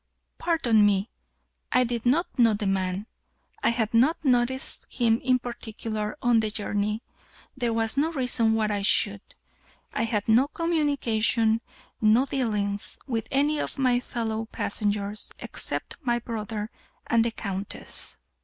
[0.39, 1.11] "Pardon me.
[1.71, 3.05] I did not know the man.
[3.61, 7.03] I had not noticed him particularly on the journey.
[7.55, 9.21] There was no reason why I should.
[9.93, 11.61] I had no communication,
[12.01, 16.71] no dealings, with any of my fellow passengers except my brother
[17.05, 18.17] and the Countess."